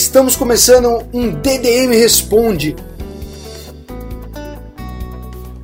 Estamos 0.00 0.34
começando 0.34 1.06
um 1.12 1.30
DDM 1.30 1.90
Responde. 1.90 2.74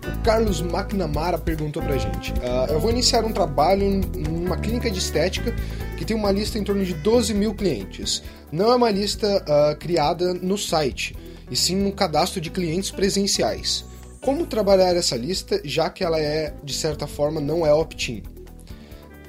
O 0.04 0.22
Carlos 0.22 0.60
McNamara 0.60 1.38
perguntou 1.38 1.82
pra 1.82 1.96
gente: 1.96 2.32
uh, 2.32 2.70
Eu 2.70 2.78
vou 2.78 2.90
iniciar 2.90 3.24
um 3.24 3.32
trabalho 3.32 3.82
em 3.82 4.02
uma 4.28 4.58
clínica 4.58 4.90
de 4.90 4.98
estética 4.98 5.54
que 5.96 6.04
tem 6.04 6.14
uma 6.14 6.30
lista 6.30 6.58
em 6.58 6.62
torno 6.62 6.84
de 6.84 6.92
12 6.92 7.32
mil 7.32 7.54
clientes. 7.54 8.22
Não 8.52 8.70
é 8.70 8.76
uma 8.76 8.90
lista 8.90 9.26
uh, 9.26 9.74
criada 9.78 10.34
no 10.34 10.58
site, 10.58 11.16
e 11.50 11.56
sim 11.56 11.74
no 11.74 11.90
cadastro 11.90 12.38
de 12.38 12.50
clientes 12.50 12.90
presenciais. 12.90 13.86
Como 14.20 14.44
trabalhar 14.44 14.94
essa 14.94 15.16
lista, 15.16 15.62
já 15.64 15.88
que 15.88 16.04
ela 16.04 16.20
é, 16.20 16.52
de 16.62 16.74
certa 16.74 17.06
forma, 17.06 17.40
não 17.40 17.66
é 17.66 17.72
opt-in? 17.72 18.22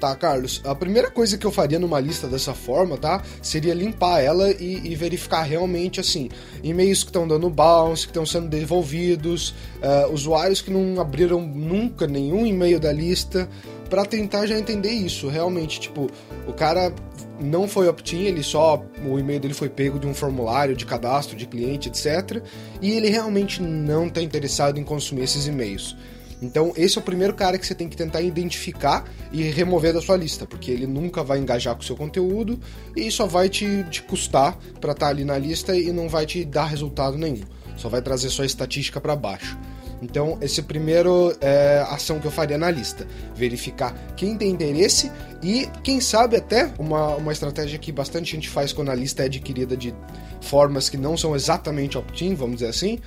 Tá, 0.00 0.14
Carlos, 0.14 0.60
a 0.64 0.76
primeira 0.76 1.10
coisa 1.10 1.36
que 1.36 1.44
eu 1.44 1.50
faria 1.50 1.78
numa 1.78 1.98
lista 1.98 2.28
dessa 2.28 2.54
forma, 2.54 2.96
tá? 2.96 3.20
Seria 3.42 3.74
limpar 3.74 4.20
ela 4.20 4.48
e, 4.52 4.92
e 4.92 4.94
verificar 4.94 5.42
realmente, 5.42 5.98
assim, 5.98 6.28
e-mails 6.62 7.02
que 7.02 7.08
estão 7.08 7.26
dando 7.26 7.50
bounce, 7.50 8.04
que 8.04 8.10
estão 8.10 8.24
sendo 8.24 8.48
devolvidos, 8.48 9.50
uh, 9.82 10.12
usuários 10.12 10.60
que 10.60 10.70
não 10.70 11.00
abriram 11.00 11.40
nunca 11.40 12.06
nenhum 12.06 12.46
e-mail 12.46 12.78
da 12.78 12.92
lista, 12.92 13.48
para 13.90 14.04
tentar 14.04 14.46
já 14.46 14.56
entender 14.56 14.90
isso. 14.90 15.28
Realmente, 15.28 15.80
tipo, 15.80 16.08
o 16.46 16.52
cara 16.52 16.92
não 17.40 17.66
foi 17.66 17.88
opt-in, 17.88 18.24
ele 18.24 18.42
só. 18.44 18.80
O 19.04 19.18
e-mail 19.18 19.40
dele 19.40 19.54
foi 19.54 19.68
pego 19.68 19.98
de 19.98 20.06
um 20.06 20.14
formulário 20.14 20.76
de 20.76 20.86
cadastro 20.86 21.36
de 21.36 21.46
cliente, 21.46 21.88
etc. 21.88 22.42
E 22.80 22.92
ele 22.92 23.08
realmente 23.08 23.60
não 23.60 24.06
está 24.06 24.22
interessado 24.22 24.78
em 24.78 24.84
consumir 24.84 25.24
esses 25.24 25.46
e-mails. 25.46 25.96
Então, 26.40 26.72
esse 26.76 26.96
é 26.96 27.00
o 27.00 27.04
primeiro 27.04 27.34
cara 27.34 27.58
que 27.58 27.66
você 27.66 27.74
tem 27.74 27.88
que 27.88 27.96
tentar 27.96 28.20
identificar 28.20 29.04
e 29.32 29.42
remover 29.42 29.92
da 29.92 30.00
sua 30.00 30.16
lista, 30.16 30.46
porque 30.46 30.70
ele 30.70 30.86
nunca 30.86 31.22
vai 31.24 31.38
engajar 31.38 31.74
com 31.74 31.82
o 31.82 31.84
seu 31.84 31.96
conteúdo 31.96 32.58
e 32.96 33.10
só 33.10 33.26
vai 33.26 33.48
te, 33.48 33.84
te 33.90 34.02
custar 34.02 34.56
para 34.80 34.92
estar 34.92 35.06
tá 35.06 35.08
ali 35.08 35.24
na 35.24 35.36
lista 35.36 35.76
e 35.76 35.92
não 35.92 36.08
vai 36.08 36.26
te 36.26 36.44
dar 36.44 36.66
resultado 36.66 37.18
nenhum. 37.18 37.42
Só 37.76 37.88
vai 37.88 38.00
trazer 38.00 38.28
sua 38.30 38.46
estatística 38.46 39.00
para 39.00 39.16
baixo. 39.16 39.58
Então, 40.00 40.38
esse 40.40 40.62
primeiro 40.62 41.36
é, 41.40 41.84
ação 41.88 42.20
que 42.20 42.26
eu 42.26 42.30
faria 42.30 42.56
na 42.56 42.70
lista: 42.70 43.06
verificar 43.34 43.92
quem 44.16 44.36
tem 44.36 44.50
interesse 44.50 45.10
e, 45.42 45.68
quem 45.82 46.00
sabe, 46.00 46.36
até 46.36 46.72
uma, 46.78 47.16
uma 47.16 47.32
estratégia 47.32 47.78
que 47.78 47.90
bastante 47.90 48.30
gente 48.30 48.48
faz 48.48 48.72
quando 48.72 48.90
a 48.90 48.94
lista 48.94 49.22
é 49.22 49.26
adquirida 49.26 49.76
de 49.76 49.94
formas 50.40 50.88
que 50.88 50.96
não 50.96 51.16
são 51.16 51.34
exatamente 51.34 51.98
opt-in, 51.98 52.34
vamos 52.34 52.56
dizer 52.56 52.68
assim, 52.68 53.00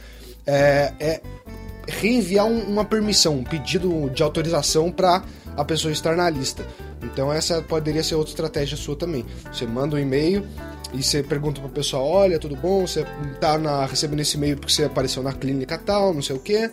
é, 0.45 0.93
é 0.99 1.21
reenviar 1.87 2.45
um, 2.45 2.59
uma 2.61 2.85
permissão, 2.85 3.37
um 3.37 3.43
pedido 3.43 4.09
de 4.09 4.23
autorização 4.23 4.91
para 4.91 5.23
a 5.55 5.65
pessoa 5.65 5.91
estar 5.91 6.15
na 6.15 6.29
lista. 6.29 6.65
Então 7.03 7.31
essa 7.31 7.61
poderia 7.61 8.03
ser 8.03 8.15
outra 8.15 8.31
estratégia 8.31 8.77
sua 8.77 8.95
também. 8.95 9.25
Você 9.51 9.65
manda 9.65 9.95
um 9.95 9.99
e-mail 9.99 10.45
e 10.93 11.01
você 11.01 11.23
pergunta 11.23 11.59
para 11.59 11.69
a 11.69 11.73
pessoa, 11.73 12.03
olha, 12.03 12.39
tudo 12.39 12.55
bom? 12.55 12.85
Você 12.85 13.05
tá 13.39 13.57
na, 13.57 13.85
recebendo 13.85 14.19
esse 14.19 14.37
e-mail 14.37 14.57
porque 14.57 14.73
você 14.73 14.83
apareceu 14.83 15.23
na 15.23 15.33
clínica 15.33 15.77
tal, 15.77 16.13
não 16.13 16.21
sei 16.21 16.35
o 16.35 16.39
que. 16.39 16.65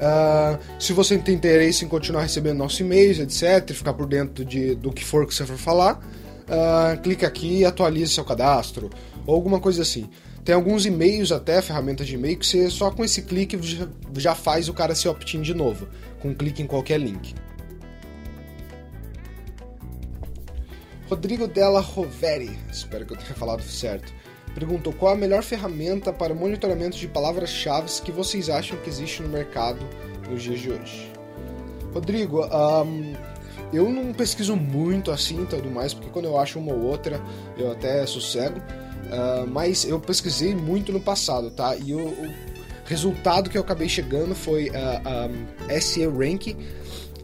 Uh, 0.00 0.58
se 0.78 0.94
você 0.94 1.18
tem 1.18 1.34
interesse 1.34 1.84
em 1.84 1.88
continuar 1.88 2.22
recebendo 2.22 2.56
nossos 2.56 2.80
e-mails, 2.80 3.18
etc., 3.18 3.74
ficar 3.74 3.92
por 3.92 4.06
dentro 4.06 4.44
de, 4.44 4.74
do 4.74 4.90
que 4.90 5.04
for 5.04 5.26
que 5.26 5.34
você 5.34 5.44
for 5.44 5.58
falar, 5.58 6.00
uh, 6.48 7.00
clica 7.02 7.26
aqui 7.26 7.58
e 7.58 7.64
atualize 7.66 8.14
seu 8.14 8.24
cadastro, 8.24 8.88
ou 9.26 9.34
alguma 9.34 9.60
coisa 9.60 9.82
assim. 9.82 10.08
Tem 10.50 10.56
alguns 10.56 10.84
e-mails 10.84 11.30
até, 11.30 11.62
ferramentas 11.62 12.08
de 12.08 12.16
e-mail, 12.16 12.36
que 12.36 12.44
você 12.44 12.68
só 12.68 12.90
com 12.90 13.04
esse 13.04 13.22
clique 13.22 13.56
já 14.16 14.34
faz 14.34 14.68
o 14.68 14.74
cara 14.74 14.96
se 14.96 15.06
opt-in 15.06 15.42
de 15.42 15.54
novo, 15.54 15.86
com 16.18 16.30
um 16.30 16.34
clique 16.34 16.60
em 16.60 16.66
qualquer 16.66 16.98
link. 16.98 17.36
Rodrigo 21.08 21.46
Della 21.46 21.78
Roveri, 21.78 22.50
espero 22.68 23.06
que 23.06 23.12
eu 23.12 23.16
tenha 23.16 23.32
falado 23.32 23.62
certo, 23.62 24.12
perguntou 24.52 24.92
qual 24.92 25.12
a 25.12 25.16
melhor 25.16 25.44
ferramenta 25.44 26.12
para 26.12 26.34
monitoramento 26.34 26.96
de 26.96 27.06
palavras-chave 27.06 27.88
que 28.02 28.10
vocês 28.10 28.50
acham 28.50 28.76
que 28.78 28.90
existe 28.90 29.22
no 29.22 29.28
mercado 29.28 29.78
nos 30.28 30.42
dias 30.42 30.58
de 30.58 30.72
hoje. 30.72 31.12
Rodrigo, 31.94 32.44
um, 32.44 33.12
eu 33.72 33.88
não 33.88 34.12
pesquiso 34.12 34.56
muito 34.56 35.12
assim 35.12 35.44
e 35.44 35.46
tudo 35.46 35.70
mais, 35.70 35.94
porque 35.94 36.10
quando 36.10 36.24
eu 36.24 36.36
acho 36.36 36.58
uma 36.58 36.72
ou 36.72 36.82
outra 36.82 37.20
eu 37.56 37.70
até 37.70 38.04
sossego. 38.04 38.60
Uh, 39.10 39.46
mas 39.50 39.84
eu 39.84 39.98
pesquisei 39.98 40.54
muito 40.54 40.92
no 40.92 41.00
passado, 41.00 41.50
tá? 41.50 41.76
E 41.76 41.92
o, 41.92 41.98
o 41.98 42.34
resultado 42.84 43.50
que 43.50 43.58
eu 43.58 43.62
acabei 43.62 43.88
chegando 43.88 44.34
foi 44.34 44.70
a 44.70 45.26
uh, 45.26 45.74
um, 45.74 45.80
SE 45.80 46.06
Rank, 46.06 46.56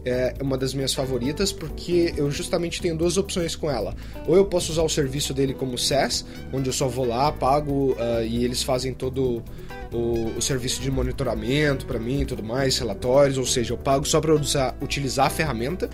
é 0.05 0.35
uma 0.41 0.57
das 0.57 0.73
minhas 0.73 0.93
favoritas 0.93 1.51
porque 1.51 2.13
eu 2.15 2.29
justamente 2.31 2.81
tenho 2.81 2.97
duas 2.97 3.17
opções 3.17 3.55
com 3.55 3.69
ela. 3.69 3.95
Ou 4.25 4.35
eu 4.35 4.45
posso 4.45 4.71
usar 4.71 4.83
o 4.83 4.89
serviço 4.89 5.33
dele 5.33 5.53
como 5.53 5.77
SaaS, 5.77 6.25
onde 6.53 6.69
eu 6.69 6.73
só 6.73 6.87
vou 6.87 7.05
lá, 7.05 7.31
pago 7.31 7.93
uh, 7.93 8.23
e 8.25 8.43
eles 8.43 8.63
fazem 8.63 8.93
todo 8.93 9.43
o, 9.91 10.37
o 10.37 10.41
serviço 10.41 10.81
de 10.81 10.91
monitoramento 10.91 11.85
para 11.85 11.99
mim 11.99 12.21
e 12.21 12.25
tudo 12.25 12.43
mais, 12.43 12.77
relatórios, 12.77 13.37
ou 13.37 13.45
seja, 13.45 13.73
eu 13.73 13.77
pago 13.77 14.05
só 14.05 14.19
para 14.19 14.33
utilizar 14.81 15.27
a 15.27 15.29
ferramenta. 15.29 15.89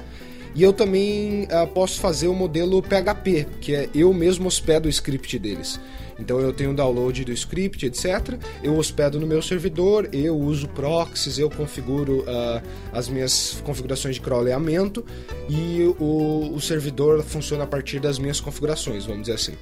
E 0.55 0.61
eu 0.61 0.71
também 0.71 1.43
uh, 1.43 1.67
posso 1.67 1.99
fazer 1.99 2.27
o 2.27 2.33
modelo 2.33 2.81
PHP, 2.81 3.47
que 3.59 3.73
é 3.73 3.89
eu 3.93 4.13
mesmo 4.13 4.47
hospedo 4.47 4.87
o 4.87 4.89
script 4.89 5.39
deles. 5.39 5.79
Então 6.19 6.39
eu 6.39 6.53
tenho 6.53 6.71
o 6.71 6.73
download 6.75 7.25
do 7.25 7.31
script, 7.31 7.85
etc. 7.85 8.37
Eu 8.61 8.77
hospedo 8.77 9.19
no 9.19 9.25
meu 9.25 9.41
servidor, 9.41 10.07
eu 10.13 10.37
uso 10.37 10.67
proxies, 10.69 11.37
eu 11.37 11.49
configuro 11.49 12.21
uh, 12.21 12.61
as 12.91 13.09
minhas 13.09 13.61
configurações 13.63 14.15
de 14.15 14.21
crawleamento 14.21 15.05
e 15.49 15.93
o, 15.99 16.53
o, 16.53 16.61
servidor 16.61 17.23
funciona 17.23 17.63
a 17.63 17.67
partir 17.67 17.99
das 17.99 18.19
minhas 18.19 18.39
configurações, 18.39 19.05
vamos 19.05 19.23
dizer 19.23 19.33
assim. 19.33 19.53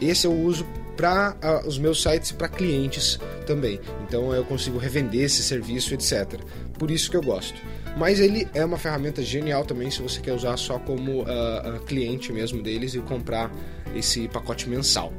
Esse 0.00 0.26
eu 0.26 0.32
uso 0.32 0.66
para 0.96 1.30
uh, 1.30 1.36
ah, 1.40 1.62
os 1.64 1.78
meus 1.78 2.02
sites 2.02 2.32
para 2.32 2.48
clientes 2.48 3.18
também. 3.46 3.80
Então 4.06 4.34
eu 4.34 4.44
consigo 4.44 4.78
revender 4.78 5.22
esse 5.22 5.42
serviço, 5.42 5.94
etc. 5.94 6.40
Por 6.78 6.90
isso 6.90 7.10
que 7.10 7.16
eu 7.16 7.22
gosto. 7.22 7.60
Mas 7.96 8.18
ele 8.18 8.48
é 8.54 8.64
uma 8.64 8.78
ferramenta 8.78 9.22
genial 9.22 9.64
também 9.64 9.90
se 9.90 10.00
você 10.00 10.20
quer 10.20 10.32
usar 10.32 10.56
só 10.56 10.78
como 10.78 11.22
uh, 11.22 11.80
cliente 11.86 12.32
mesmo 12.32 12.62
deles 12.62 12.94
e 12.94 13.00
comprar 13.00 13.50
esse 13.94 14.28
pacote 14.28 14.68
mensal. 14.68 15.12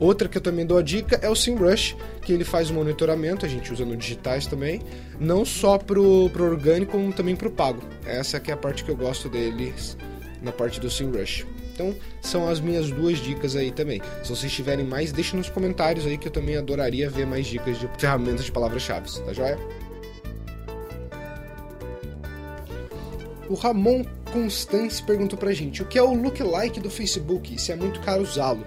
Outra 0.00 0.28
que 0.28 0.38
eu 0.38 0.42
também 0.42 0.64
dou 0.64 0.78
a 0.78 0.82
dica 0.82 1.18
é 1.20 1.28
o 1.28 1.34
SEMrush, 1.34 1.96
que 2.22 2.32
ele 2.32 2.44
faz 2.44 2.70
o 2.70 2.74
monitoramento, 2.74 3.44
a 3.44 3.48
gente 3.48 3.72
usa 3.72 3.84
no 3.84 3.96
digitais 3.96 4.46
também, 4.46 4.80
não 5.18 5.44
só 5.44 5.76
pro, 5.76 6.30
pro 6.30 6.44
orgânico, 6.44 6.92
como 6.92 7.12
também 7.12 7.34
pro 7.34 7.50
pago. 7.50 7.82
Essa 8.06 8.38
que 8.38 8.50
é 8.50 8.54
a 8.54 8.56
parte 8.56 8.84
que 8.84 8.90
eu 8.90 8.96
gosto 8.96 9.28
deles 9.28 9.96
na 10.40 10.52
parte 10.52 10.78
do 10.78 10.88
SEMrush. 10.88 11.44
Então, 11.74 11.94
são 12.20 12.48
as 12.48 12.60
minhas 12.60 12.90
duas 12.90 13.18
dicas 13.18 13.54
aí 13.54 13.70
também. 13.70 14.00
Se 14.22 14.30
vocês 14.30 14.52
tiverem 14.52 14.84
mais, 14.84 15.12
deixe 15.12 15.36
nos 15.36 15.48
comentários 15.48 16.06
aí 16.06 16.16
que 16.16 16.26
eu 16.28 16.32
também 16.32 16.56
adoraria 16.56 17.08
ver 17.10 17.26
mais 17.26 17.46
dicas 17.46 17.78
de 17.78 17.88
ferramentas 17.98 18.44
de 18.44 18.52
palavras-chave, 18.52 19.08
tá 19.24 19.32
joia? 19.32 19.58
O 23.48 23.54
Ramon 23.54 24.04
Constance 24.32 25.02
perguntou 25.02 25.38
pra 25.38 25.52
gente 25.52 25.82
o 25.82 25.86
que 25.86 25.98
é 25.98 26.02
o 26.02 26.12
lookalike 26.14 26.80
do 26.80 26.90
Facebook 26.90 27.54
e 27.54 27.58
se 27.58 27.72
é 27.72 27.76
muito 27.76 28.00
caro 28.00 28.22
usá-lo. 28.22 28.64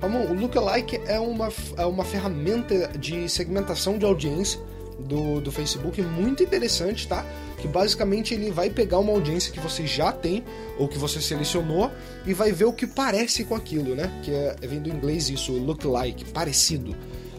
Ramon, 0.00 0.26
o 0.26 0.34
lookalike 0.34 1.00
é 1.06 1.18
uma, 1.18 1.48
é 1.76 1.84
uma 1.84 2.04
ferramenta 2.04 2.88
de 2.98 3.28
segmentação 3.28 3.98
de 3.98 4.04
audiência 4.04 4.60
do, 4.98 5.40
do 5.40 5.50
Facebook 5.50 6.00
muito 6.02 6.42
interessante, 6.42 7.08
tá? 7.08 7.24
Que 7.58 7.66
basicamente 7.66 8.34
ele 8.34 8.50
vai 8.50 8.70
pegar 8.70 8.98
uma 8.98 9.12
audiência 9.12 9.52
que 9.52 9.58
você 9.58 9.86
já 9.86 10.12
tem 10.12 10.44
ou 10.78 10.86
que 10.86 10.98
você 10.98 11.20
selecionou 11.20 11.90
e 12.26 12.32
vai 12.32 12.52
ver 12.52 12.66
o 12.66 12.72
que 12.72 12.86
parece 12.86 13.44
com 13.44 13.54
aquilo, 13.54 13.94
né? 13.94 14.20
Que 14.22 14.30
é, 14.30 14.56
vem 14.62 14.80
do 14.80 14.88
inglês 14.88 15.28
isso, 15.28 15.52
lookalike, 15.52 16.24
parecido. 16.26 16.94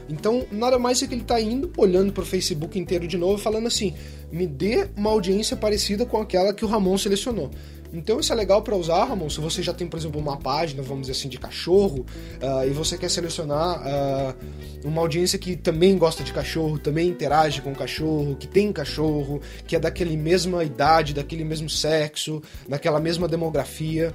Então, 0.10 0.46
nada 0.52 0.78
mais 0.78 1.02
é 1.02 1.08
que 1.08 1.14
ele 1.14 1.22
está 1.22 1.40
indo, 1.40 1.72
olhando 1.78 2.14
para 2.14 2.24
o 2.24 2.26
Facebook 2.26 2.78
inteiro 2.78 3.08
de 3.08 3.18
novo, 3.18 3.38
falando 3.38 3.68
assim: 3.68 3.96
me 4.32 4.48
dê 4.48 4.88
uma 4.96 5.10
audiência 5.10 5.56
parecida 5.56 6.06
com 6.06 6.18
aquela 6.18 6.54
que 6.54 6.66
o 6.66 6.68
Ramon 6.68 6.98
selecionou. 6.98 7.52
Então 7.96 8.20
isso 8.20 8.34
é 8.34 8.36
legal 8.36 8.62
para 8.62 8.76
usar, 8.76 9.06
Ramon, 9.06 9.30
se 9.30 9.40
você 9.40 9.64
já 9.64 9.74
tem, 9.74 9.88
por 9.88 9.98
exemplo, 9.98 10.20
uma 10.20 10.36
página, 10.36 10.82
vamos 10.82 11.08
dizer 11.08 11.14
assim, 11.14 11.30
de 11.30 11.38
cachorro, 11.38 12.06
uh, 12.42 12.68
e 12.68 12.72
você 12.72 12.98
quer 12.98 13.10
selecionar 13.10 13.80
uh, 13.82 14.36
uma 14.84 15.02
audiência 15.02 15.40
que 15.40 15.56
também 15.56 15.98
gosta 15.98 16.22
de 16.22 16.34
cachorro, 16.34 16.78
também 16.78 17.08
interage 17.08 17.62
com 17.62 17.74
cachorro, 17.74 18.36
que 18.36 18.48
tem 18.48 18.72
cachorro, 18.74 19.42
que 19.66 19.78
é 19.78 19.80
daquele 19.80 20.18
mesma 20.18 20.64
idade, 20.64 21.14
daquele 21.14 21.46
mesmo 21.46 21.70
sexo, 21.70 22.42
daquela 22.68 23.00
mesma 23.00 23.28
demografia. 23.28 24.14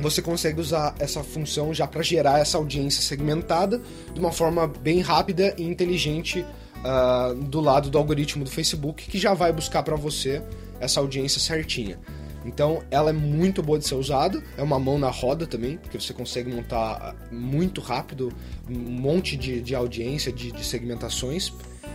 você 0.00 0.20
consegue 0.20 0.60
usar 0.60 0.94
essa 0.98 1.22
função 1.22 1.72
já 1.72 1.86
para 1.86 2.02
gerar 2.02 2.40
essa 2.40 2.58
audiência 2.58 3.02
segmentada 3.02 3.80
de 4.12 4.18
uma 4.18 4.32
forma 4.32 4.66
bem 4.66 5.00
rápida 5.00 5.54
e 5.56 5.62
inteligente 5.62 6.44
uh, 6.82 7.34
do 7.34 7.60
lado 7.60 7.90
do 7.90 7.98
algoritmo 7.98 8.44
do 8.44 8.50
Facebook, 8.50 9.08
que 9.08 9.18
já 9.18 9.34
vai 9.34 9.52
buscar 9.52 9.82
para 9.82 9.96
você 9.96 10.42
essa 10.80 11.00
audiência 11.00 11.40
certinha. 11.40 11.98
Então, 12.44 12.82
ela 12.90 13.10
é 13.10 13.12
muito 13.12 13.62
boa 13.62 13.78
de 13.78 13.86
ser 13.86 13.94
usada, 13.94 14.42
é 14.56 14.62
uma 14.62 14.78
mão 14.78 14.98
na 14.98 15.10
roda 15.10 15.46
também, 15.46 15.78
porque 15.78 15.98
você 16.00 16.12
consegue 16.12 16.52
montar 16.52 17.14
muito 17.30 17.80
rápido 17.80 18.32
um 18.68 18.74
monte 18.74 19.36
de, 19.36 19.60
de 19.60 19.74
audiência, 19.74 20.32
de, 20.32 20.50
de 20.50 20.64
segmentações 20.64 21.50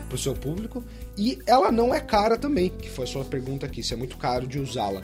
para 0.07 0.15
o 0.15 0.17
seu 0.17 0.33
público. 0.33 0.83
E 1.17 1.39
ela 1.45 1.71
não 1.71 1.93
é 1.93 1.99
cara 1.99 2.37
também, 2.37 2.69
que 2.69 2.89
foi 2.89 3.03
a 3.03 3.07
sua 3.07 3.25
pergunta 3.25 3.65
aqui, 3.65 3.83
se 3.83 3.93
é 3.93 3.97
muito 3.97 4.17
caro 4.17 4.47
de 4.47 4.59
usá-la. 4.59 5.01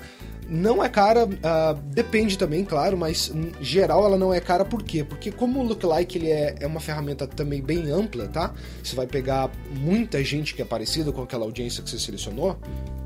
Não 0.53 0.83
é 0.83 0.87
cara, 0.87 1.25
uh, 1.25 1.73
depende 1.87 2.37
também, 2.37 2.63
claro, 2.63 2.95
mas 2.95 3.31
em 3.33 3.51
geral 3.59 4.05
ela 4.05 4.19
não 4.19 4.31
é 4.31 4.39
cara 4.39 4.63
por 4.63 4.83
quê? 4.83 5.03
Porque 5.03 5.31
como 5.31 5.59
o 5.59 5.63
Lookalike 5.63 6.19
ele 6.19 6.29
é, 6.29 6.55
é 6.59 6.67
uma 6.67 6.79
ferramenta 6.79 7.25
também 7.25 7.59
bem 7.59 7.89
ampla, 7.89 8.27
tá? 8.27 8.53
Você 8.83 8.95
vai 8.95 9.07
pegar 9.07 9.49
muita 9.71 10.23
gente 10.23 10.53
que 10.53 10.61
é 10.61 10.65
parecida 10.65 11.11
com 11.11 11.23
aquela 11.23 11.43
audiência 11.43 11.81
que 11.81 11.89
você 11.89 11.97
selecionou, 11.97 12.55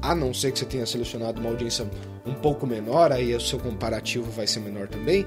a 0.02 0.14
não 0.14 0.34
ser 0.34 0.52
que 0.52 0.60
você 0.60 0.66
tenha 0.66 0.86
selecionado 0.86 1.40
uma 1.40 1.50
audiência 1.50 1.90
um 2.26 2.34
pouco 2.34 2.68
menor, 2.68 3.14
aí 3.14 3.34
o 3.34 3.40
seu 3.40 3.60
comparativo 3.60 4.30
vai 4.30 4.46
ser 4.46 4.60
menor 4.60 4.90
também. 4.90 5.26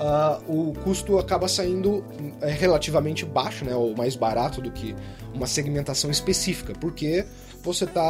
Uh, 0.00 0.70
o 0.70 0.72
custo 0.80 1.18
acaba 1.18 1.46
saindo 1.46 2.04
é, 2.40 2.50
relativamente 2.50 3.24
baixo, 3.24 3.64
né, 3.64 3.74
ou 3.74 3.94
mais 3.96 4.16
barato 4.16 4.60
do 4.60 4.70
que 4.70 4.96
uma 5.32 5.46
segmentação 5.46 6.10
específica, 6.10 6.72
porque 6.80 7.24
você 7.62 7.84
está 7.84 8.02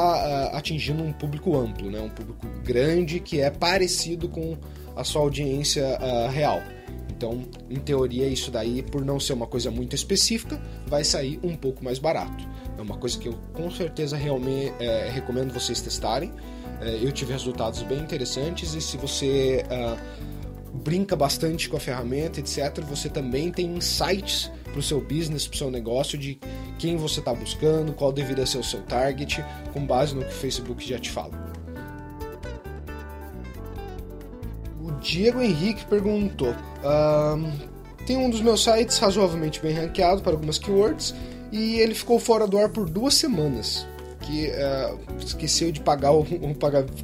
uh, 0.53 0.57
atingindo 0.57 1.03
um 1.03 1.13
público 1.13 1.57
amplo, 1.57 1.91
né? 1.91 2.01
um 2.01 2.09
público 2.09 2.47
grande 2.65 3.21
que 3.21 3.41
é 3.41 3.51
parecido 3.51 4.29
com 4.29 4.57
a 4.97 5.05
sua 5.05 5.23
audiência 5.23 5.99
uh, 6.01 6.31
real. 6.31 6.63
Então, 7.11 7.45
em 7.71 7.79
teoria, 7.79 8.27
isso 8.27 8.51
daí, 8.51 8.83
por 8.83 9.05
não 9.05 9.21
ser 9.21 9.35
uma 9.35 9.47
coisa 9.47 9.71
muito 9.71 9.95
específica, 9.95 10.61
vai 10.87 11.05
sair 11.05 11.39
um 11.43 11.55
pouco 11.55 11.85
mais 11.85 11.99
barato. 11.99 12.45
É 12.77 12.83
uma 12.83 12.97
coisa 12.97 13.17
que 13.19 13.29
eu 13.29 13.35
com 13.53 13.71
certeza 13.71 14.17
realmente 14.17 14.73
é, 14.81 15.09
recomendo 15.09 15.53
vocês 15.53 15.81
testarem. 15.81 16.33
É, 16.81 16.99
eu 17.01 17.13
tive 17.13 17.33
resultados 17.33 17.81
bem 17.83 18.01
interessantes 18.01 18.75
e 18.75 18.81
se 18.81 18.97
você 18.97 19.65
uh, 19.71 19.97
brinca 20.73 21.15
bastante 21.15 21.69
com 21.69 21.77
a 21.77 21.81
ferramenta, 21.81 22.41
etc., 22.41 22.81
você 22.83 23.09
também 23.09 23.51
tem 23.51 23.67
insights 23.77 24.51
para 24.65 24.79
o 24.79 24.83
seu 24.83 25.01
business, 25.01 25.47
para 25.47 25.55
o 25.55 25.59
seu 25.59 25.71
negócio 25.71 26.19
de 26.19 26.39
quem 26.79 26.97
você 26.97 27.21
está 27.21 27.35
buscando, 27.35 27.93
qual 27.93 28.11
deveria 28.11 28.47
ser 28.47 28.59
o 28.59 28.65
seu 28.65 28.81
target, 28.83 29.45
com 29.73 29.87
base 29.87 30.15
no 30.15 30.23
que 30.23 30.31
o 30.31 30.37
Facebook 30.37 30.87
já 30.89 30.99
te 30.99 31.11
fala. 31.11 31.31
O 34.81 34.91
Diego 34.93 35.41
Henrique 35.41 35.85
perguntou: 35.87 36.55
tem 38.07 38.17
um 38.17 38.31
dos 38.31 38.41
meus 38.41 38.65
sites 38.65 38.99
razoavelmente 38.99 39.61
bem 39.61 39.75
ranqueado 39.75 40.23
para 40.23 40.33
algumas 40.33 40.59
keywords 40.59 41.15
e 41.53 41.79
ele 41.79 41.95
ficou 41.95 42.19
fora 42.19 42.47
do 42.47 42.59
ar 42.59 42.71
por 42.71 42.89
duas 42.89 43.15
semanas. 43.15 43.87
Que 44.23 44.51
uh, 44.51 44.99
esqueceu 45.19 45.73
de 45.73 45.81
pagar 45.81 46.13
o, 46.13 46.21
o 46.21 46.57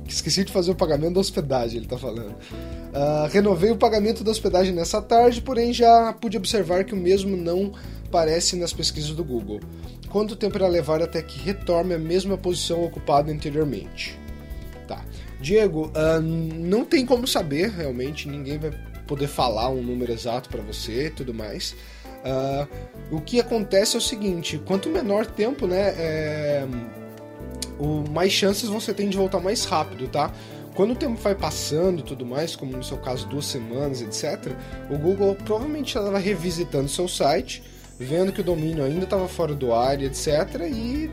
esqueci 0.06 0.44
de 0.44 0.52
fazer 0.52 0.70
o 0.70 0.74
pagamento 0.74 1.14
da 1.14 1.20
hospedagem, 1.20 1.78
ele 1.78 1.86
está 1.86 1.98
falando. 1.98 2.30
Uh, 2.30 3.28
renovei 3.30 3.70
o 3.70 3.76
pagamento 3.76 4.24
da 4.24 4.30
hospedagem 4.30 4.72
nessa 4.72 5.02
tarde, 5.02 5.42
porém 5.42 5.72
já 5.72 6.12
pude 6.12 6.36
observar 6.36 6.84
que 6.84 6.94
o 6.94 6.96
mesmo 6.96 7.36
não 7.36 7.72
aparece 8.06 8.56
nas 8.56 8.72
pesquisas 8.72 9.10
do 9.10 9.24
Google. 9.24 9.60
Quanto 10.08 10.36
tempo 10.36 10.56
irá 10.56 10.66
levar 10.66 11.02
até 11.02 11.20
que 11.20 11.38
retorne 11.38 11.94
a 11.94 11.98
mesma 11.98 12.38
posição 12.38 12.82
ocupada 12.82 13.30
anteriormente? 13.30 14.18
Tá. 14.86 15.04
Diego, 15.40 15.88
uh, 15.88 16.20
não 16.20 16.84
tem 16.84 17.04
como 17.04 17.26
saber 17.26 17.70
realmente, 17.70 18.28
ninguém 18.28 18.58
vai 18.58 18.72
poder 19.06 19.26
falar 19.26 19.68
um 19.70 19.82
número 19.82 20.12
exato 20.12 20.48
para 20.48 20.62
você 20.62 21.06
e 21.06 21.10
tudo 21.10 21.34
mais. 21.34 21.74
Uh, 22.18 23.16
o 23.16 23.20
que 23.20 23.40
acontece 23.40 23.96
é 23.96 23.98
o 23.98 24.02
seguinte: 24.02 24.58
quanto 24.64 24.88
menor 24.88 25.26
tempo, 25.26 25.66
né, 25.66 25.94
é, 25.96 26.66
o 27.78 28.04
mais 28.10 28.32
chances 28.32 28.68
você 28.68 28.92
tem 28.92 29.08
de 29.08 29.16
voltar 29.16 29.40
mais 29.40 29.64
rápido, 29.64 30.08
tá? 30.08 30.32
Quando 30.74 30.92
o 30.92 30.96
tempo 30.96 31.20
vai 31.20 31.34
passando 31.34 32.00
e 32.00 32.02
tudo 32.02 32.24
mais, 32.24 32.54
como 32.54 32.76
no 32.76 32.84
seu 32.84 32.98
caso 32.98 33.26
duas 33.26 33.46
semanas, 33.46 34.00
etc., 34.00 34.52
o 34.90 34.96
Google 34.96 35.34
provavelmente 35.34 35.88
estava 35.88 36.18
revisitando 36.18 36.88
seu 36.88 37.08
site 37.08 37.62
vendo 37.98 38.32
que 38.32 38.40
o 38.40 38.44
domínio 38.44 38.84
ainda 38.84 39.04
estava 39.04 39.26
fora 39.26 39.54
do 39.54 39.74
ar, 39.74 40.00
etc. 40.00 40.28
E 40.70 41.10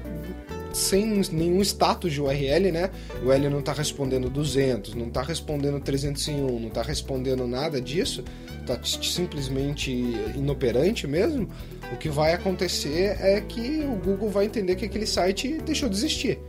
sem 0.75 1.06
nenhum 1.31 1.62
status 1.62 2.12
de 2.12 2.22
URL, 2.22 2.69
né? 2.69 2.92
O 3.24 3.27
URL 3.27 3.50
não 3.50 3.60
está 3.60 3.72
respondendo 3.72 4.30
200, 4.30 4.94
não 4.94 5.07
está 5.07 5.22
respondendo 5.22 5.80
301, 5.80 6.60
não 6.60 6.68
está 6.68 6.81
respondendo 6.81 7.48
nada 7.48 7.80
disso, 7.80 8.25
está 8.60 8.77
simplesmente 8.83 9.92
inoperante 10.36 11.07
mesmo. 11.07 11.48
O 11.94 11.98
que 11.98 12.10
vai 12.10 12.33
acontecer 12.33 13.18
é 13.22 13.39
que 13.39 13.86
o 13.86 13.95
Google 13.95 14.30
vai 14.30 14.45
entender 14.45 14.75
que 14.75 14.83
aquele 14.83 15.07
site 15.07 15.60
deixou 15.66 15.88
de 15.88 15.95
existir, 15.95 16.39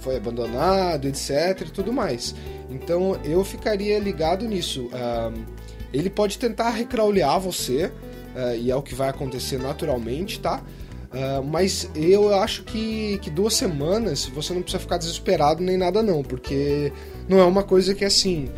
foi 0.00 0.16
abandonado, 0.16 1.06
etc. 1.06 1.66
e 1.66 1.70
tudo 1.70 1.92
mais. 1.92 2.34
Então 2.70 3.20
eu 3.22 3.44
ficaria 3.44 3.98
ligado 3.98 4.46
nisso. 4.48 4.88
Ele 5.92 6.08
pode 6.08 6.38
tentar 6.38 6.70
recraulear 6.70 7.38
você 7.38 7.86
uh, 7.86 8.56
e 8.58 8.70
é 8.70 8.74
o 8.74 8.82
que 8.82 8.94
vai 8.94 9.10
acontecer 9.10 9.58
naturalmente, 9.58 10.40
tá? 10.40 10.62
Uh, 11.14 11.44
mas 11.44 11.88
eu 11.94 12.34
acho 12.34 12.64
que, 12.64 13.18
que 13.18 13.30
duas 13.30 13.54
semanas 13.54 14.26
você 14.26 14.52
não 14.52 14.62
precisa 14.62 14.80
ficar 14.80 14.98
desesperado 14.98 15.62
nem 15.62 15.76
nada 15.76 16.02
não, 16.02 16.24
porque 16.24 16.92
não 17.28 17.38
é 17.38 17.44
uma 17.44 17.62
coisa 17.62 17.94
que 17.94 18.04
assim. 18.04 18.50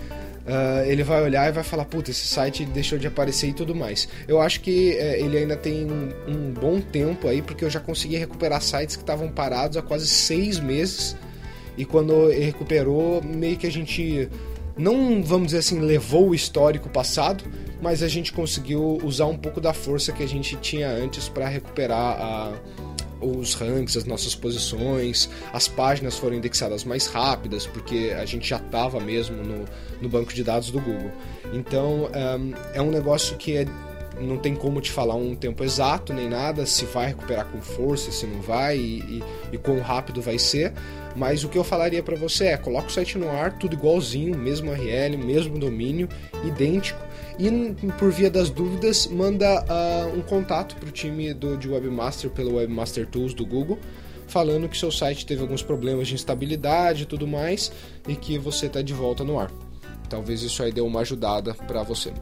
Uh, 0.46 0.86
ele 0.86 1.02
vai 1.02 1.20
olhar 1.24 1.48
e 1.48 1.52
vai 1.52 1.64
falar, 1.64 1.84
puta, 1.84 2.12
esse 2.12 2.24
site 2.24 2.64
deixou 2.66 2.96
de 2.98 3.06
aparecer 3.08 3.48
e 3.48 3.52
tudo 3.52 3.74
mais. 3.74 4.08
Eu 4.28 4.40
acho 4.40 4.60
que 4.60 4.92
uh, 4.92 5.24
ele 5.24 5.38
ainda 5.38 5.56
tem 5.56 5.84
um, 5.84 6.12
um, 6.28 6.52
bom 6.52 6.80
tempo 6.80 7.26
aí, 7.26 7.42
porque 7.42 7.64
eu 7.64 7.68
já 7.68 7.80
consegui 7.80 8.16
recuperar 8.16 8.62
sites 8.62 8.94
que 8.94 9.02
estavam 9.02 9.28
parados 9.28 9.76
há 9.76 9.82
quase 9.82 10.06
seis 10.06 10.60
meses. 10.60 11.16
E 11.76 11.84
quando 11.84 12.30
ele 12.30 12.44
recuperou, 12.44 13.20
meio 13.22 13.56
que 13.56 13.66
a 13.66 13.72
gente 13.72 14.30
não, 14.76 15.22
vamos 15.22 15.46
dizer 15.46 15.58
assim, 15.58 15.80
levou 15.80 16.30
o 16.30 16.34
histórico 16.34 16.88
passado, 16.88 17.44
mas 17.80 18.02
a 18.02 18.08
gente 18.08 18.32
conseguiu 18.32 18.98
usar 19.02 19.26
um 19.26 19.36
pouco 19.36 19.60
da 19.60 19.72
força 19.72 20.12
que 20.12 20.22
a 20.22 20.28
gente 20.28 20.56
tinha 20.56 20.88
antes 20.88 21.28
para 21.28 21.48
recuperar 21.48 22.20
a, 22.20 22.52
os 23.20 23.54
ranks, 23.54 23.96
as 23.96 24.04
nossas 24.04 24.34
posições, 24.34 25.30
as 25.52 25.66
páginas 25.66 26.18
foram 26.18 26.36
indexadas 26.36 26.84
mais 26.84 27.06
rápidas, 27.06 27.66
porque 27.66 28.14
a 28.16 28.24
gente 28.26 28.48
já 28.48 28.58
estava 28.58 29.00
mesmo 29.00 29.36
no, 29.36 29.64
no, 30.00 30.08
banco 30.08 30.34
de 30.34 30.44
dados 30.44 30.70
do 30.70 30.80
Google. 30.80 31.10
Então 31.52 32.10
um, 32.14 32.52
é 32.74 32.82
um 32.82 32.90
negócio 32.90 33.36
que 33.36 33.56
é, 33.56 33.66
não 34.20 34.38
tem 34.38 34.54
como 34.54 34.80
te 34.80 34.90
falar 34.90 35.14
um 35.14 35.34
tempo 35.34 35.62
exato 35.62 36.12
nem 36.12 36.28
nada, 36.28 36.64
se 36.66 36.84
vai 36.86 37.08
recuperar 37.08 37.46
com 37.46 37.60
força, 37.60 38.10
se 38.10 38.26
não 38.26 38.40
vai 38.40 38.76
e, 38.78 38.98
e, 39.00 39.22
e 39.52 39.58
quão 39.58 39.80
rápido 39.80 40.22
vai 40.22 40.38
ser. 40.38 40.72
Mas 41.14 41.44
o 41.44 41.48
que 41.48 41.56
eu 41.56 41.64
falaria 41.64 42.02
para 42.02 42.16
você 42.16 42.46
é: 42.46 42.56
coloca 42.56 42.88
o 42.88 42.92
site 42.92 43.18
no 43.18 43.30
ar, 43.30 43.58
tudo 43.58 43.74
igualzinho, 43.74 44.36
mesmo 44.36 44.70
URL, 44.70 45.16
mesmo 45.16 45.58
domínio, 45.58 46.08
idêntico 46.44 47.06
e, 47.38 47.90
por 47.98 48.10
via 48.10 48.30
das 48.30 48.48
dúvidas, 48.48 49.06
manda 49.06 49.62
uh, 49.62 50.18
um 50.18 50.22
contato 50.22 50.74
para 50.76 50.88
o 50.88 50.92
time 50.92 51.34
do, 51.34 51.56
de 51.56 51.68
Webmaster 51.68 52.30
pelo 52.30 52.56
Webmaster 52.56 53.06
Tools 53.06 53.34
do 53.34 53.44
Google, 53.44 53.78
falando 54.26 54.68
que 54.68 54.76
seu 54.76 54.90
site 54.90 55.26
teve 55.26 55.42
alguns 55.42 55.62
problemas 55.62 56.08
de 56.08 56.14
instabilidade 56.14 57.02
e 57.02 57.06
tudo 57.06 57.26
mais, 57.26 57.70
e 58.08 58.16
que 58.16 58.38
você 58.38 58.66
está 58.66 58.80
de 58.80 58.94
volta 58.94 59.22
no 59.22 59.38
ar. 59.38 59.50
Talvez 60.08 60.42
isso 60.42 60.62
aí 60.62 60.72
dê 60.72 60.80
uma 60.80 61.00
ajudada 61.00 61.52
para 61.52 61.82
você. 61.82 62.12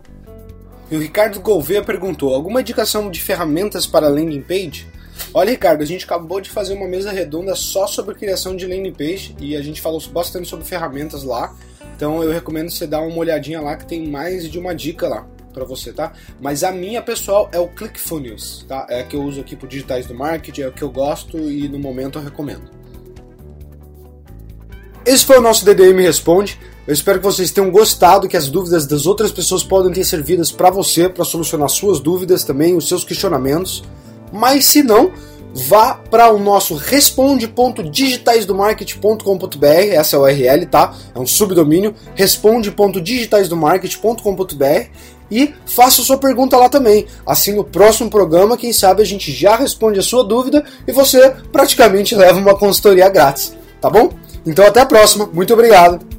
E 0.91 0.97
o 0.97 1.01
Ricardo 1.01 1.41
Gouveia 1.41 1.83
perguntou: 1.83 2.35
alguma 2.35 2.61
indicação 2.61 3.11
de 3.11 3.21
ferramentas 3.21 3.87
para 3.87 4.09
landing 4.09 4.43
page? 4.43 4.87
Olha, 5.33 5.51
Ricardo, 5.51 5.83
a 5.83 5.87
gente 5.87 6.05
acabou 6.05 6.41
de 6.41 6.51
fazer 6.51 6.75
uma 6.75 6.89
mesa 6.89 7.13
redonda 7.13 7.55
só 7.55 7.87
sobre 7.87 8.15
criação 8.15 8.57
de 8.57 8.67
landing 8.67 8.93
page 8.93 9.35
e 9.39 9.57
a 9.57 9.63
gente 9.63 9.81
falou 9.81 10.01
bastante 10.09 10.49
sobre 10.49 10.65
ferramentas 10.65 11.23
lá. 11.23 11.55
Então 11.97 12.23
eu 12.23 12.33
recomendo 12.33 12.71
você 12.71 12.87
dar 12.87 13.01
uma 13.01 13.17
olhadinha 13.17 13.61
lá 13.61 13.77
que 13.77 13.87
tem 13.87 14.09
mais 14.09 14.51
de 14.51 14.59
uma 14.59 14.75
dica 14.75 15.09
lá 15.09 15.27
para 15.53 15.65
você, 15.65 15.93
tá? 15.93 16.13
Mas 16.41 16.65
a 16.65 16.73
minha, 16.73 17.01
pessoal, 17.01 17.49
é 17.53 17.61
o 17.61 17.69
ClickFunnels, 17.69 18.67
tá? 18.69 18.87
É 18.91 19.01
a 19.01 19.05
que 19.05 19.15
eu 19.15 19.23
uso 19.23 19.41
aqui 19.41 19.55
pro 19.55 19.69
digitais 19.69 20.05
do 20.07 20.15
marketing, 20.15 20.63
é 20.63 20.69
o 20.69 20.73
que 20.73 20.83
eu 20.83 20.91
gosto 20.91 21.39
e 21.39 21.69
no 21.69 21.79
momento 21.79 22.19
eu 22.19 22.23
recomendo. 22.23 22.69
Esse 25.07 25.25
foi 25.25 25.39
o 25.39 25.41
nosso 25.41 25.65
DDM 25.65 26.01
Responde. 26.01 26.59
Eu 26.87 26.93
espero 26.93 27.19
que 27.19 27.25
vocês 27.25 27.51
tenham 27.51 27.71
gostado, 27.71 28.29
que 28.29 28.37
as 28.37 28.51
dúvidas 28.51 28.87
das 28.87 29.07
outras 29.07 29.33
pessoas 29.33 29.65
podem 29.65 29.91
ter 29.91 30.05
servidas 30.05 30.53
para 30.53 30.69
você, 30.71 31.09
para 31.09 31.25
solucionar 31.25 31.71
suas 31.71 31.99
dúvidas 31.99 32.45
também, 32.45 32.77
os 32.77 32.87
seus 32.87 33.05
questionamentos. 33.05 33.83
Mas 34.31 34.67
se 34.67 34.83
não, 34.83 35.11
vá 35.55 35.95
para 35.95 36.31
o 36.31 36.39
nosso 36.39 36.75
responde.digitaisdomarket.com.br, 36.75 39.67
essa 39.93 40.17
é 40.17 40.19
a 40.19 40.23
URL, 40.23 40.67
tá? 40.67 40.95
É 41.15 41.19
um 41.19 41.27
subdomínio, 41.27 41.95
responde.digitaisdomarket.com.br 42.15 44.89
e 45.31 45.55
faça 45.65 46.03
sua 46.03 46.19
pergunta 46.19 46.59
lá 46.59 46.69
também. 46.69 47.07
Assim, 47.27 47.55
no 47.55 47.65
próximo 47.65 48.11
programa, 48.11 48.59
quem 48.59 48.75
sabe 48.75 49.01
a 49.01 49.07
gente 49.07 49.33
já 49.33 49.57
responde 49.57 49.99
a 49.99 50.03
sua 50.03 50.23
dúvida 50.23 50.63
e 50.87 50.93
você 50.93 51.31
praticamente 51.51 52.15
leva 52.15 52.39
uma 52.39 52.55
consultoria 52.55 53.09
grátis, 53.09 53.57
tá 53.81 53.89
bom? 53.89 54.11
Então 54.45 54.67
até 54.67 54.81
a 54.81 54.87
próxima, 54.87 55.27
muito 55.33 55.55
obrigado! 55.55 56.14